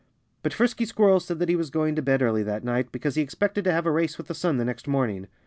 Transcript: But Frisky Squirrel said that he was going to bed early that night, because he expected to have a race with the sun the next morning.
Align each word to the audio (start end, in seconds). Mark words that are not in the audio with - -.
But 0.41 0.51
Frisky 0.51 0.85
Squirrel 0.85 1.19
said 1.19 1.37
that 1.37 1.47
he 1.47 1.55
was 1.55 1.69
going 1.69 1.93
to 1.95 2.01
bed 2.01 2.23
early 2.23 2.41
that 2.41 2.63
night, 2.63 2.91
because 2.91 3.13
he 3.13 3.21
expected 3.21 3.63
to 3.65 3.71
have 3.71 3.85
a 3.85 3.91
race 3.91 4.17
with 4.17 4.29
the 4.29 4.33
sun 4.33 4.57
the 4.57 4.65
next 4.65 4.87
morning. 4.87 5.27